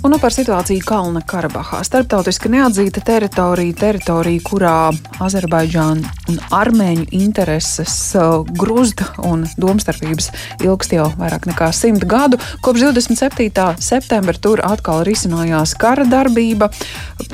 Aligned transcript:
Un 0.00 0.14
nu 0.14 0.16
par 0.16 0.32
situāciju 0.32 0.80
Kalna 0.88 1.20
Karabahā. 1.20 1.82
Starptautiski 1.84 2.48
neatzīta 2.48 3.02
teritorija, 3.04 3.74
teritorija, 3.76 4.40
kurā 4.46 4.76
Azerbaidžāna 5.20 6.08
un 6.32 6.38
armēņu 6.56 7.04
intereses 7.18 7.96
uh, 8.16 8.38
gruzda 8.56 9.10
un 9.28 9.44
domstarpības 9.60 10.30
ilgst 10.64 10.94
jau 10.96 11.10
vairāk 11.20 11.50
nekā 11.50 11.68
simt 11.76 12.06
gadu. 12.08 12.40
Kopš 12.64 12.86
27. 12.86 13.66
septembra 13.76 14.40
tur 14.40 14.64
atkal 14.64 15.04
risinājās 15.04 15.76
kara 15.76 16.08
darbība, 16.08 16.70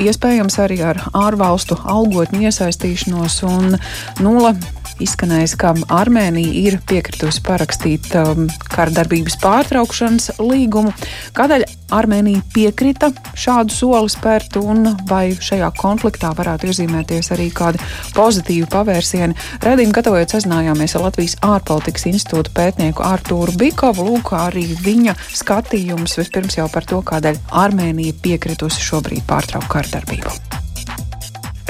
iespējams 0.02 0.58
arī 0.66 0.80
ar 0.90 1.04
ārvalstu 1.14 1.78
algotņu 1.86 2.48
iesaistīšanos 2.50 3.44
un 3.46 3.78
nula 4.26 4.56
izskanējis, 5.02 5.54
ka 5.60 5.74
Armēnija 5.92 6.52
ir 6.66 6.78
piekritusi 6.88 7.42
parakstīt 7.46 8.10
um, 8.18 8.46
kardarbības 8.72 9.38
pārtraukšanas 9.42 10.30
līgumu. 10.40 10.94
Kādēļ 11.36 11.66
Armēnija 11.94 12.42
piekrita 12.54 13.12
šādu 13.38 13.70
soli 13.70 14.10
spērt, 14.10 14.56
un 14.58 14.88
vai 15.06 15.36
šajā 15.38 15.68
konfliktā 15.78 16.32
varētu 16.34 16.70
iezīmēties 16.70 17.30
arī 17.36 17.46
kādi 17.54 17.78
pozitīvi 18.16 18.66
pavērsieni? 18.72 19.36
Redījumi 19.62 19.94
gatavojot 19.94 20.34
sazinājāmies 20.34 20.96
ar 20.98 21.06
Latvijas 21.06 21.36
ārpolitikas 21.46 22.08
institūta 22.10 22.50
pētnieku 22.56 23.06
Artūru 23.06 23.54
Bikovu. 23.60 24.08
Lūk, 24.10 24.34
arī 24.34 24.66
viņa 24.82 25.14
skatījums 25.30 26.18
vispirms 26.18 26.58
jau 26.58 26.66
par 26.72 26.88
to, 26.90 26.98
kādēļ 27.06 27.38
Armēnija 27.64 28.18
piekritusi 28.24 28.82
šobrīd 28.82 29.22
pārtraukt 29.30 29.70
kardarbību. 29.70 30.34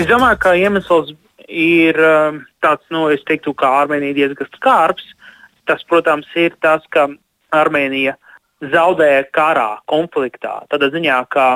Es 0.01 0.09
domāju, 0.09 0.41
ka 0.41 0.57
iemesls 0.57 1.13
ir 1.49 1.97
um, 2.01 2.43
tāds, 2.65 2.85
nu, 2.93 3.07
es 3.13 3.23
teiktu, 3.29 3.55
ka 3.57 3.83
Armēnija 3.85 4.17
diezgan 4.17 4.49
skarbs. 4.57 5.13
Tas, 5.69 5.83
protams, 5.91 6.29
ir 6.39 6.55
tas, 6.63 6.85
ka 6.95 7.09
Armēnija 7.55 8.17
zaudēja 8.65 9.27
karā, 9.35 9.77
konfliktā. 9.91 10.63
Tādā 10.71 10.91
ziņā, 10.95 11.19
ka 11.33 11.47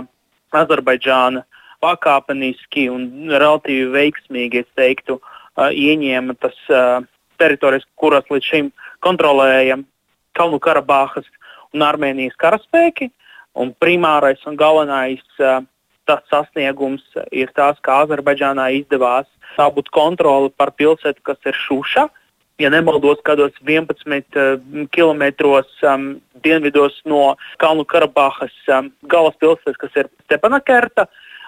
Azerbaidžāna 0.56 1.44
pakāpeniski 1.80 2.88
un 2.92 3.30
relatīvi 3.30 3.88
veiksmīgi, 3.94 4.64
es 4.64 4.68
teiktu, 4.76 5.16
uh, 5.20 5.70
ieņēma 5.70 6.36
tas 6.40 6.56
uh, 6.68 7.00
teritorijas, 7.40 7.86
kuras 7.96 8.26
līdz 8.30 8.50
šim 8.52 8.70
kontrolēja 9.04 9.80
Kalnu 10.36 10.60
Karabahas 10.62 11.26
un 11.74 11.86
Armēnijas 11.86 12.36
karaspēki. 12.40 13.10
Un 13.58 13.72
primārais 13.82 14.42
un 14.46 14.58
galvenais 14.58 15.22
uh, 15.40 15.64
tas 16.06 16.22
sasniegums 16.30 17.02
ir 17.32 17.50
tas, 17.56 17.78
ka 17.82 18.02
Azerbaidžānā 18.04 18.70
izdevās 18.76 19.28
dabūt 19.56 19.90
kontroli 19.94 20.52
par 20.56 20.74
pilsētu, 20.76 21.22
kas 21.26 21.40
ir 21.48 21.56
Šuša. 21.56 22.06
Ja 22.60 22.68
nemaldos, 22.68 23.22
kādos 23.24 23.54
11 23.64 24.36
uh, 24.36 24.58
km 24.92 25.22
um, 25.88 26.02
dienvidos 26.44 26.98
no 27.08 27.36
Kalnu 27.62 27.86
Karabahas 27.88 28.52
um, 28.68 28.90
galvaspilsētas, 29.08 29.78
kas 29.80 29.96
ir 29.96 30.10
Stepanakerta. 30.26 31.06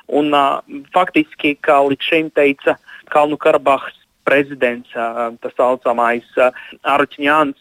Un, 0.08 0.32
uh, 0.32 0.62
faktiski, 0.94 1.54
kā 1.60 1.76
līdz 1.84 2.08
šim 2.08 2.32
teica 2.32 2.78
Kalnu 3.12 3.36
Karabahas 3.36 3.98
prezidents, 4.24 4.88
uh, 4.96 5.34
tas 5.44 5.52
saucamais 5.58 6.26
uh, 6.40 6.48
Arčņāns, 6.88 7.60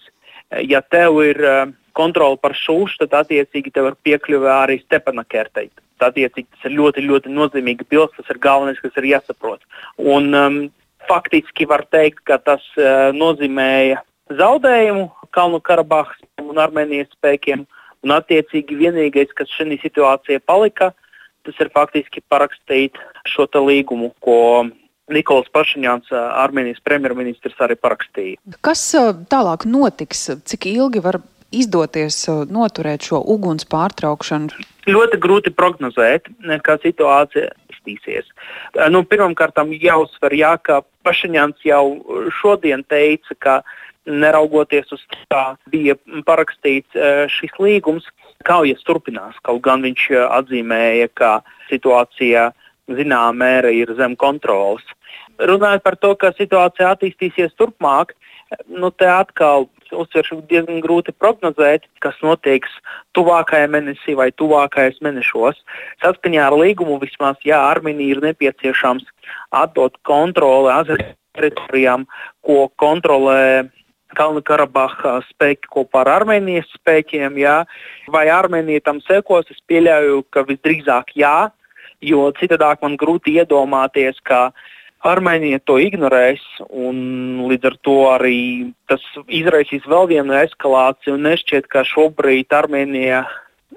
ja 0.63 0.79
tev 0.81 1.19
ir 1.25 1.43
uh, 1.43 1.63
kontrole 1.97 2.39
par 2.39 2.55
šūšu, 2.55 3.03
tad 3.03 3.25
attiecīgi 3.25 3.73
tev 3.75 3.91
ir 3.91 3.97
piekļuve 4.07 4.51
arī 4.51 4.79
Stepanakertai. 4.85 5.69
Attiecīgi 6.01 6.47
tas 6.47 6.69
ir 6.69 6.77
ļoti, 6.79 7.03
ļoti 7.05 7.31
nozīmīga 7.35 7.85
pilsēta, 7.85 8.23
tas 8.23 8.31
ir 8.33 8.39
galvenais, 8.41 8.79
kas 8.81 8.95
ir 8.97 9.11
jāsaprot. 9.11 9.61
Un, 9.99 10.31
um, 10.33 10.61
faktiski 11.11 11.67
var 11.67 11.83
teikt, 11.91 12.23
ka 12.27 12.39
tas 12.39 12.63
uh, 12.79 13.11
nozīmēja 13.15 14.01
zaudējumu 14.39 15.09
Kalnu 15.35 15.59
Karabahas 15.63 16.19
un 16.43 16.59
Armēnijas 16.61 17.11
spēkiem. 17.17 17.65
Un 18.01 18.13
attiecīgi 18.15 18.79
vienīgais, 18.79 19.33
kas 19.37 19.51
šajā 19.53 19.77
situācijā 19.83 20.41
palika, 20.49 20.89
tas 21.45 21.57
ir 21.61 21.69
faktiski 21.73 22.23
parakstīt 22.31 22.97
šo 23.29 23.45
līgumu, 23.61 24.09
ko 24.25 24.65
Nikolas 25.11 25.51
Pašiņāns, 25.53 26.09
uh, 26.13 26.31
Armēnijas 26.41 26.81
premjerministrs, 26.87 27.59
arī 27.61 27.77
parakstīja. 27.77 28.39
Kas 28.65 28.87
uh, 28.97 29.11
tālāk 29.29 29.67
notiks? 29.69 30.29
Cik 30.47 30.71
ilgi 30.71 31.03
var 31.03 31.19
izdoties 31.51 32.23
noturēt 32.47 33.03
šo 33.09 33.19
uguns 33.33 33.67
pārtraukšanu? 33.67 34.63
Ļoti 34.87 35.19
grūti 35.21 35.51
prognozēt, 35.53 36.31
kā 36.65 36.77
situācija 36.81 37.51
Uh, 37.85 38.87
nu, 38.93 39.03
Pirmkārt, 39.07 39.57
jāuzsver, 39.81 40.35
jā, 40.37 40.55
ka 40.61 40.81
Pašiņāns 41.05 41.63
jau 41.65 41.85
šodien 42.41 42.83
teica, 42.85 43.35
ka 43.39 43.55
neraugoties 44.05 44.91
uz 44.93 45.01
to, 45.09 45.17
kā 45.29 45.43
bija 45.73 45.95
parakstīts 46.25 46.97
šis 47.29 47.53
līgums, 47.61 48.07
kaujas 48.45 48.81
turpinās. 48.85 49.37
Kaut 49.45 49.61
gan 49.65 49.81
viņš 49.85 50.07
atzīmēja, 50.25 51.09
ka 51.13 51.31
situācija 51.69 52.49
zināmā 52.89 53.33
mērā 53.37 53.73
ir 53.73 53.93
zem 53.97 54.15
kontrolas. 54.19 54.83
Runājot 55.41 55.83
par 55.85 55.97
to, 56.01 56.13
kā 56.17 56.31
situācija 56.37 56.93
attīstīsies 56.95 57.53
turpmāk, 57.57 58.13
nu, 58.67 58.91
te 58.91 59.07
atkal 59.09 59.69
uzsveršu, 59.95 60.41
diezgan 60.49 60.81
grūti 60.83 61.13
prognozēt, 61.15 61.87
kas 62.03 62.17
notiks 62.25 62.73
tuvākajā 63.17 63.69
mēnesī 63.71 64.15
vai 64.19 64.29
tuvākajos 64.39 65.01
mēnešos. 65.05 65.61
Saskaņā 66.03 66.45
ar 66.47 66.57
līgumu 66.57 66.99
vismaz, 67.01 67.39
ja 67.47 67.63
Armēnija 67.71 68.17
ir 68.17 68.23
nepieciešams 68.29 69.07
atdot 69.63 69.97
kontroli 70.07 70.71
Azerbaidžānas 70.73 71.17
teritorijām, 71.37 72.05
ko 72.45 72.67
kontrolē 72.81 73.69
Kalnu 74.17 74.41
Karabaha 74.43 75.21
spēki 75.29 75.69
kopā 75.71 76.03
ar 76.03 76.11
Armēnijas 76.17 76.67
spēkiem, 76.75 77.37
jā. 77.39 77.61
vai 78.11 78.25
Armēnija 78.27 78.83
tam 78.83 78.99
sekos, 79.05 79.47
es 79.53 79.61
pieļauju, 79.71 80.25
ka 80.35 80.43
visdrīzāk 80.49 81.15
jā, 81.15 81.51
jo 82.03 82.27
citādāk 82.35 82.83
man 82.83 82.97
grūti 82.99 83.37
iedomāties, 83.39 84.19
ka 84.27 84.49
Armēnija 85.07 85.57
to 85.65 85.79
ignorēs, 85.81 86.41
un 86.69 87.47
līdz 87.49 87.71
ar 87.71 87.75
to 87.87 87.97
arī 88.11 88.41
tas 88.91 89.01
izraisīs 89.25 89.87
vēl 89.89 90.11
vienu 90.11 90.35
eskalāciju. 90.37 91.17
Nešķiet, 91.17 91.65
ka 91.71 91.81
šobrīd 91.87 92.53
Armēnija 92.53 93.23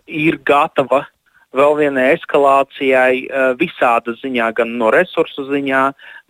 ir 0.05 0.37
gatava 0.45 1.07
vēl 1.55 1.77
vienai 1.79 2.09
eskalācijai 2.17 3.21
eh, 3.25 3.47
visāda 3.61 4.15
ziņā, 4.19 4.51
gan 4.59 4.75
no 4.81 4.91
resursu 4.93 5.47
ziņā, 5.49 5.85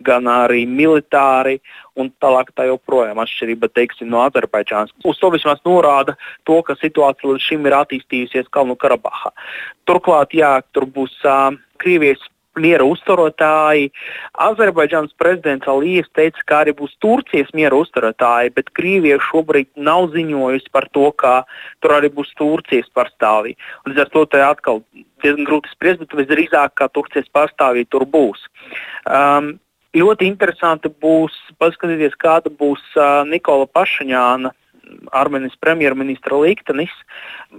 gan 0.05 0.29
arī 0.31 0.63
militāri. 0.69 1.57
Un 1.99 2.11
tālāk 2.23 2.51
tā 2.55 2.67
joprojām 2.69 3.19
atšķirība 3.23 3.71
teiksim, 3.75 4.09
no 4.11 4.21
Azerbaidžānas. 4.25 4.91
Uz 5.07 5.19
to 5.21 5.31
vismaz 5.33 5.61
norāda 5.67 6.17
to, 6.47 6.59
ka 6.67 6.75
situācija 6.79 7.31
līdz 7.31 7.49
šim 7.49 7.67
ir 7.67 7.77
attīstījusies 7.77 8.51
Kalnu 8.51 8.75
Karabahā. 8.79 9.31
Turklāt, 9.87 10.35
jā, 10.35 10.57
tur 10.75 10.89
būs 10.91 11.15
uh, 11.23 11.55
Krievijas 11.79 12.19
miera 12.61 12.85
uzturotāji. 12.87 13.89
Azerbaidžānas 14.47 15.15
prezidents 15.19 15.67
Alijevs 15.69 16.11
teica, 16.17 16.43
ka 16.47 16.61
arī 16.63 16.75
būs 16.77 16.95
Turcijas 17.03 17.51
miera 17.57 17.77
uzturotāji, 17.77 18.53
bet 18.55 18.71
Krievija 18.77 19.19
šobrīd 19.29 19.71
nav 19.75 20.09
ziņojusi 20.15 20.71
par 20.75 20.89
to, 20.95 21.09
ka 21.19 21.35
tur 21.83 21.97
arī 21.97 22.11
būs 22.13 22.33
Turcijas 22.39 22.89
pārstāvji. 22.95 23.55
Līdz 23.89 24.05
ar 24.05 24.11
to 24.13 24.25
tā 24.31 24.43
atkal 24.49 24.83
diezgan 25.23 25.47
grūti 25.47 25.71
spriest, 25.73 26.03
bet 26.03 26.17
visdrīzāk, 26.21 26.75
ka 26.79 26.89
Turcijas 26.93 27.29
pārstāvji 27.35 27.87
tur 27.89 28.05
būs. 28.09 28.45
Um, 29.05 29.55
ļoti 29.95 30.29
interesanti 30.29 30.91
būs 30.91 31.35
paskatīties, 31.61 32.17
kāda 32.21 32.51
būs 32.51 32.83
uh, 32.99 33.23
Nikola 33.27 33.67
Pašaņāna, 33.71 34.53
Armēnijas 35.17 35.57
premjerministra 35.57 36.37
liktenis. 36.37 36.93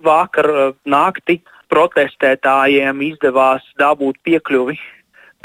Vakar 0.04 0.46
uh, 0.52 0.74
naktī 0.86 1.40
uh, 1.40 1.55
protestētājiem 1.72 3.02
izdevās 3.10 3.64
dabūt 3.80 4.20
piekļuvi 4.26 4.78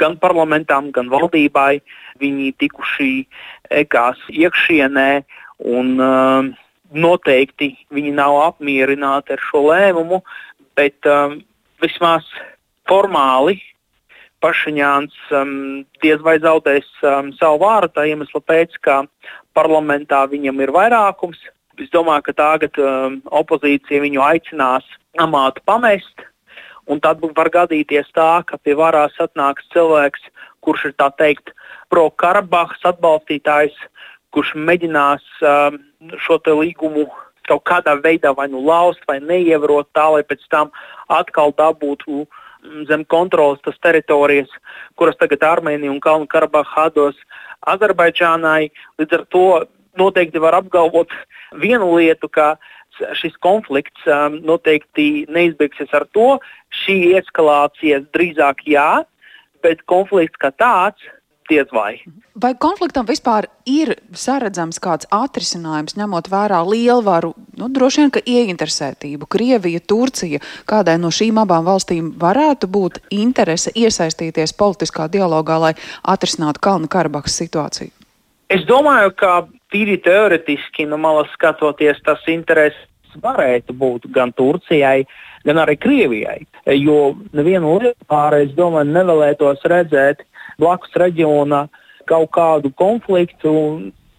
gan 0.01 0.17
parlamentam, 0.21 0.89
gan 0.95 1.09
valdībai. 1.11 1.81
Viņi 2.21 2.51
tikuši 2.61 3.11
ekās 3.81 4.19
iekšienē 4.29 5.09
un 5.71 5.93
uh, 6.01 6.49
noteikti 6.91 7.73
viņi 7.93 8.13
nav 8.17 8.37
apmierināti 8.47 9.35
ar 9.35 9.43
šo 9.49 9.65
lēmumu, 9.69 10.21
bet 10.77 10.97
um, 11.09 11.39
vismaz 11.83 12.27
formāli 12.89 13.59
Pašiņāns 14.41 15.17
um, 15.37 15.49
diez 16.01 16.21
vai 16.25 16.39
zaudēs 16.41 16.87
um, 17.05 17.29
savu 17.37 17.59
vārdu 17.61 17.93
tā 17.93 18.07
iemesla 18.09 18.41
pēc, 18.41 18.73
ka 18.81 19.03
parlamentā 19.53 20.23
viņam 20.31 20.63
ir 20.65 20.73
vairākums. 20.73 21.37
Es 21.77 21.91
domāju, 21.93 22.25
ka 22.25 22.33
tagad 22.39 22.79
um, 22.81 23.19
opozīcija 23.29 24.01
viņu 24.01 24.23
aicinās 24.25 24.87
amātu 25.19 25.63
pamest. 25.65 26.27
Un 26.89 26.99
tad 26.99 27.21
var 27.21 27.49
gadīties 27.53 28.09
tā, 28.15 28.43
ka 28.45 28.57
pie 28.57 28.73
varas 28.75 29.13
atnāks 29.21 29.67
cilvēks, 29.73 30.21
kurš 30.61 30.89
ir 30.89 30.95
teikt 31.17 31.53
pro-Karabahas 31.89 32.81
atbalstītājs, 32.91 33.75
kurš 34.31 34.53
mēģinās 34.55 35.23
um, 35.43 35.77
šo 36.25 36.39
līgumu 36.47 37.07
kaut 37.49 37.63
kādā 37.67 37.95
veidā 37.99 38.31
vai 38.37 38.47
nu 38.47 38.61
lauzt 38.63 39.01
vai 39.09 39.19
neievērot 39.19 39.89
tā, 39.95 40.07
lai 40.15 40.23
pēc 40.23 40.43
tam 40.53 40.71
atkal 41.11 41.53
dabūtu 41.57 42.23
mm, 42.23 42.85
zem 42.89 43.05
kontrolas 43.05 43.61
tas 43.65 43.77
teritorijas, 43.83 44.49
kuras 44.95 45.17
tagad 45.19 45.43
Armēnija 45.43 45.91
un 45.91 45.99
Kalnu 45.99 46.29
Karabaha 46.31 46.89
dos 46.95 47.17
Azerbaidžānai. 47.67 48.71
Līdz 49.01 49.17
ar 49.17 49.25
to 49.33 49.45
noteikti 49.99 50.41
var 50.41 50.57
apgalvot 50.61 51.11
vienu 51.61 51.91
lietu, 51.97 52.29
ka 52.29 52.55
šis 53.19 53.37
konflikts 53.43 54.09
um, 54.09 54.39
noteikti 54.47 55.25
neizbeigsies 55.31 55.93
ar 55.97 56.07
to. 56.15 56.35
Šī 56.83 57.17
eskalācija 57.19 58.01
drīzāk 58.15 58.63
jā, 58.69 59.03
bet 59.65 59.83
konflikts 59.89 60.39
kā 60.41 60.53
tāds 60.55 61.09
diez 61.51 61.67
vai. 61.75 61.99
Vai 62.41 62.53
konfliktam 62.55 63.05
vispār 63.07 63.47
ir 63.67 63.93
saredzams 64.15 64.79
kāds 64.83 65.07
atrisinājums, 65.11 65.97
ņemot 65.99 66.29
vērā 66.31 66.61
lielvaru, 66.67 67.33
nu, 67.59 67.69
droši 67.75 68.03
vien, 68.03 68.11
ka 68.15 68.23
ieinteresētību? 68.23 69.27
Krievija, 69.31 69.81
Turcija, 69.93 70.41
kādai 70.69 70.97
no 71.01 71.11
šīm 71.13 71.41
abām 71.43 71.67
valstīm 71.67 72.13
varētu 72.21 72.69
būt 72.71 73.01
interese 73.11 73.73
iesaistīties 73.75 74.55
politiskā 74.57 75.09
dialogā, 75.11 75.59
lai 75.65 75.73
atrisinātu 76.13 76.63
Kalnu 76.63 76.91
Karabahas 76.91 77.35
situāciju? 77.41 77.91
Es 78.51 78.63
domāju, 78.67 79.13
ka 79.15 79.33
tīri 79.71 79.97
teoretiski 80.03 80.87
no 80.87 80.99
malas 80.99 81.29
skatoties, 81.35 81.99
tas 82.03 82.23
intereses 82.31 82.87
varētu 83.21 83.75
būt 83.77 84.07
gan 84.15 84.33
Turcijai, 84.37 85.05
gan 85.47 85.61
arī 85.63 85.77
Krievijai. 85.81 86.45
Jo 86.77 87.15
nevienu 87.35 87.77
lietu 87.79 88.09
pārējais, 88.11 88.51
es 88.51 88.57
domāju, 88.57 88.91
nevēlētos 88.93 89.65
redzēt 89.71 90.23
blakus 90.61 90.93
reģionā 90.95 91.65
kaut 92.09 92.31
kādu 92.35 92.71
konfliktu. 92.77 93.53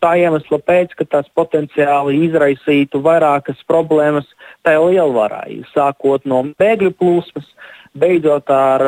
Tā 0.02 0.16
iemesla 0.18 0.58
pēc, 0.58 0.96
ka 0.98 1.04
tas 1.06 1.28
potenciāli 1.38 2.24
izraisītu 2.26 2.98
vairākas 3.04 3.60
problēmas 3.70 4.26
tajā 4.66 4.80
lielvarā, 4.82 5.44
sākot 5.70 6.26
no 6.26 6.40
bēgļu 6.58 6.90
plūsmas, 6.98 7.46
beidzot 7.94 8.50
ar, 8.50 8.84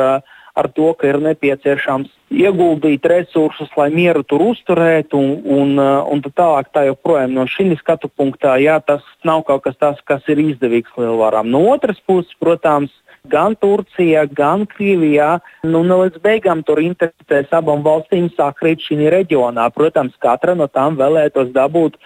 ar 0.55 0.69
to, 0.71 0.93
ka 0.95 1.09
ir 1.11 1.19
nepieciešams 1.23 2.11
ieguldīt 2.35 3.05
resursus, 3.07 3.69
lai 3.77 3.89
mieru 3.93 4.23
tur 4.23 4.43
uzturētu, 4.47 5.19
un, 5.19 5.33
un, 5.45 5.79
un 5.79 6.23
tā 6.23 6.31
tālāk. 6.39 6.71
Tā 6.73 6.85
joprojām 6.89 7.35
no 7.35 7.45
šī 7.49 7.69
skatu 7.79 8.09
punktā, 8.09 8.55
jā, 8.63 8.79
tas 8.83 9.03
nav 9.27 9.43
kaut 9.47 9.65
kas 9.67 9.77
tāds, 9.81 10.03
kas 10.07 10.23
ir 10.31 10.41
izdevīgs 10.41 10.95
lielvarām. 10.97 11.51
No 11.51 11.65
otras 11.73 11.99
puses, 12.07 12.31
protams, 12.39 12.93
gan 13.29 13.55
Turcijā, 13.59 14.25
gan 14.31 14.65
Krievijā. 14.69 15.39
Nu, 15.65 15.83
nu, 15.83 15.99
līdz 16.03 16.21
beigām 16.23 16.63
tur 16.65 16.81
interesēs 16.83 17.51
abām 17.55 17.83
valstīm 17.85 18.29
sakrīt 18.37 18.85
šī 18.85 19.09
reģionā. 19.13 19.67
Protams, 19.75 20.15
katra 20.21 20.55
no 20.57 20.69
tām 20.71 20.97
vēlētos 20.99 21.51
dabūt 21.55 21.99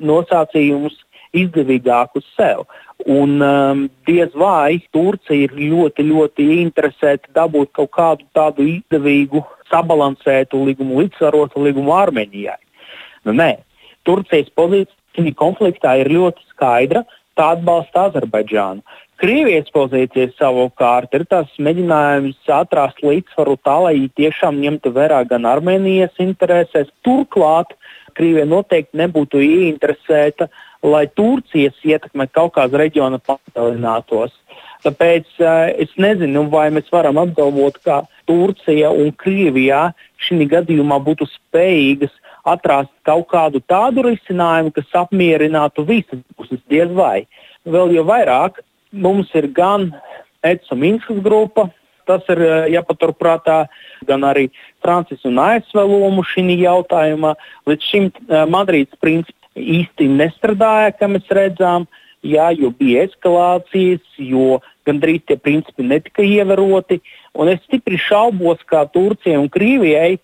nosacījumus 0.00 1.02
izdevīgākus 1.42 2.26
sev. 2.36 2.64
Un 3.04 3.36
um, 3.44 3.82
diez 4.08 4.32
vai 4.34 4.80
Turcija 4.94 5.46
ir 5.46 5.52
ļoti, 5.56 6.06
ļoti 6.08 6.46
interesēta 6.62 7.32
dabūt 7.36 7.74
kaut 7.76 7.92
kādu 7.96 8.26
tādu 8.36 8.64
izdevīgu, 8.66 9.44
sabalansētu 9.70 10.62
līgumu, 10.68 11.02
līdzsvarotu 11.02 11.62
līgumu 11.66 11.92
Armēnijai. 11.96 12.58
Nu, 13.26 13.34
nē, 13.36 13.52
Turcijas 14.06 14.48
pozīcija 14.56 15.34
konfliktā 15.38 15.96
ir 16.00 16.12
ļoti 16.14 16.46
skaidra. 16.54 17.04
Tā 17.36 17.50
atbalsta 17.52 18.06
Azerbaidžānu. 18.08 18.80
Krievijas 19.20 19.68
pozīcija 19.72 20.28
savukārt 20.36 21.14
ir 21.16 21.24
tas 21.28 21.52
mēģinājums 21.60 22.50
atrast 22.52 23.00
līdzsvaru 23.04 23.54
tā, 23.64 23.76
lai 23.86 24.10
tiešām 24.20 24.58
ņemtu 24.60 24.92
vērā 24.96 25.22
gan 25.28 25.48
Armēnijas 25.48 26.16
interesēs. 26.20 26.90
Turklāt 27.04 27.72
Krievija 28.16 28.44
noteikti 28.48 29.00
nebūtu 29.00 29.40
ieinteresēta, 29.44 30.50
lai 30.86 31.06
Turcijas 31.18 31.76
ietekme 31.84 32.28
Kaukāza 32.30 32.78
reģiona 32.80 33.18
palielinātos. 33.26 34.34
Tāpēc 34.86 35.26
uh, 35.42 35.72
es 35.82 35.90
nezinu, 35.98 36.44
vai 36.52 36.68
mēs 36.74 36.92
varam 36.94 37.18
apgalvot, 37.18 37.80
ka 37.82 38.04
Turcija 38.28 38.92
un 38.94 39.10
Krievija 39.18 39.88
šī 40.22 40.46
gadījumā 40.52 41.00
būtu 41.02 41.26
spējīgas 41.32 42.14
atrast 42.46 42.92
kaut 43.06 43.26
kādu 43.32 43.58
tādu 43.66 44.06
risinājumu, 44.06 44.70
kas 44.76 45.02
apmierinātu 45.02 45.82
visas 45.88 46.22
puses. 46.38 46.62
Diez 46.70 46.92
vai. 46.94 47.26
Vēl 47.66 47.96
jau 47.96 48.06
vairāk 48.06 48.62
Mums 48.96 49.32
ir 49.34 49.48
gan 49.52 49.90
ECO 50.42 50.76
Minskas 50.78 51.18
grupa, 51.22 51.68
tas 52.06 52.22
ir 52.30 52.40
eh, 52.40 52.68
jāpaturprātā, 52.76 53.66
gan 54.06 54.24
arī 54.24 54.46
Francijas 54.84 55.26
un 55.26 55.40
ASV 55.42 55.82
lomu 55.82 56.22
šī 56.24 56.54
jautājumā. 56.62 57.34
Līdz 57.66 57.90
šim 57.90 58.08
eh, 58.08 58.44
Madrīdas 58.48 58.96
princips 59.02 59.45
īsti 59.56 60.08
nestrādāja, 60.12 60.94
kā 60.96 61.08
mēs 61.10 61.28
redzam, 61.32 61.86
jā, 62.26 62.50
jo 62.58 62.70
bija 62.76 63.06
eskalācijas, 63.06 64.04
jo 64.18 64.60
gandrīz 64.86 65.24
tie 65.26 65.36
principi 65.40 65.86
netika 65.86 66.24
ievēroti. 66.24 67.00
Es 67.52 67.62
stipri 67.66 67.98
šaubos, 68.00 68.62
kā 68.68 68.84
Turcijai 68.92 69.40
un 69.40 69.50
Krievijai, 69.52 70.18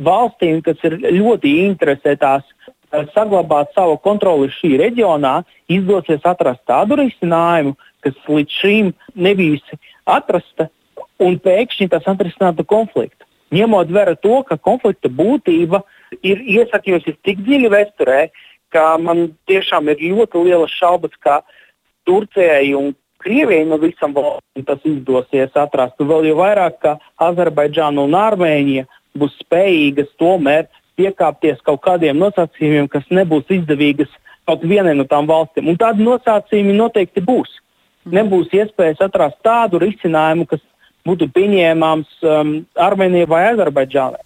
valstīm, 0.00 0.62
kas 0.64 0.80
ir 0.86 0.98
ļoti 1.02 1.52
interesētās 1.64 2.44
eh, 2.44 3.04
saglabāt 3.14 3.74
savu 3.76 3.98
kontroli 4.02 4.50
šī 4.54 4.74
reģionā, 4.80 5.42
izdosies 5.70 6.24
atrast 6.26 6.64
tādu 6.68 6.98
risinājumu, 7.02 7.76
kas 8.04 8.16
līdz 8.28 8.56
šim 8.60 8.94
nebijusi 9.14 9.78
atrasta, 10.10 10.68
un 11.22 11.38
pēkšņi 11.40 11.88
tas 11.92 12.08
atrisinātu 12.10 12.66
konfliktu. 12.68 13.22
Ņemot 13.54 13.92
vērā 13.94 14.16
to, 14.18 14.40
ka 14.48 14.56
konflikta 14.58 15.08
būtība 15.12 15.84
ir 16.26 16.40
iesakņojusies 16.56 17.20
tik 17.22 17.44
dziļi 17.46 17.70
vēsturē, 17.70 18.24
ka 18.74 18.96
man 19.00 19.30
tiešām 19.50 19.88
ir 19.92 20.02
ļoti 20.02 20.44
liela 20.48 20.68
šaubas, 20.70 21.14
ka 21.22 21.42
Turcijai 22.08 22.74
un 22.76 22.92
Krievijai 23.24 23.64
no 23.64 23.78
visam 23.80 24.12
valstīm 24.12 24.66
tas 24.68 24.82
izdosies 24.84 25.54
atrast. 25.56 25.96
Vēl 25.96 26.26
jau 26.28 26.36
vairāk, 26.42 26.74
ka 26.82 26.98
Azerbaidžāna 27.24 28.04
un 28.04 28.16
Armēnija 28.18 28.84
būs 29.16 29.38
spējīgas 29.40 30.10
tomēr 30.20 30.66
piekāpties 30.98 31.62
kaut 31.64 31.80
kādiem 31.86 32.20
nosacījumiem, 32.20 32.90
kas 32.92 33.08
nebūs 33.08 33.48
izdevīgas 33.48 34.12
kaut 34.44 34.66
vienai 34.68 34.92
no 34.98 35.06
tām 35.08 35.30
valstīm. 35.30 35.70
Un 35.72 35.80
tādi 35.80 36.04
nosacījumi 36.04 36.76
noteikti 36.76 37.24
būs 37.24 37.62
nebūs 38.04 38.52
iespējas 38.52 39.00
atrast 39.06 39.40
tādu 39.44 39.80
risinājumu, 39.82 40.46
kas 40.50 40.62
būtu 41.08 41.28
pieņēmams 41.32 42.24
um, 42.28 42.54
Armēnijai 42.80 43.28
vai 43.28 43.42
Azerbaidžānai. 43.52 44.22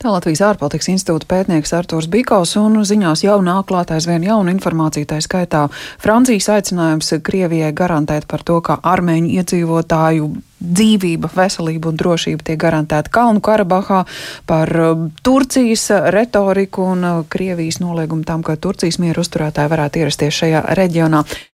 Tā 0.00 0.12
Latvijas 0.12 0.42
ārpolitikas 0.50 0.90
institūta 0.94 1.28
pētnieks 1.30 1.74
Artūrs 1.76 2.10
Bikaus 2.10 2.56
un 2.60 2.80
ziņās 2.86 3.24
jau 3.26 3.38
nāk 3.44 3.68
klāt 3.70 3.92
aizvien 3.94 4.24
jaunu 4.26 4.52
informāciju, 4.54 5.08
tā 5.10 5.20
skaitā 5.24 5.66
Francijas 6.02 6.50
aicinājums 6.56 7.14
Krievijai 7.26 7.72
garantēt 7.76 8.28
par 8.30 8.44
to, 8.46 8.60
ka 8.64 8.80
armēņu 8.82 9.34
iedzīvotāju 9.40 10.30
dzīvība, 10.60 11.30
veselība 11.34 11.90
un 11.90 11.98
drošība 12.00 12.44
tiek 12.44 12.60
garantēta 12.60 13.10
Kalnu 13.12 13.40
Karabahā, 13.44 14.02
par 14.46 14.72
um, 14.76 15.06
Turcijas 15.24 15.86
retoriku 16.12 16.84
un 16.92 17.06
uh, 17.06 17.22
Krievijas 17.32 17.80
noliegumu 17.80 18.26
tam, 18.28 18.44
ka 18.44 18.58
Turcijas 18.60 19.00
mieru 19.00 19.24
uzturētāji 19.24 19.72
varētu 19.72 20.02
ierasties 20.02 20.40
šajā 20.42 20.64
reģionā. 20.76 21.22